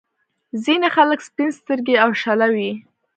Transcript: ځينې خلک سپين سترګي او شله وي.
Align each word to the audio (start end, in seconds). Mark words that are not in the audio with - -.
ځينې 0.63 0.87
خلک 0.95 1.19
سپين 1.27 1.49
سترګي 1.59 1.95
او 2.03 2.09
شله 2.21 2.47
وي. 2.55 2.71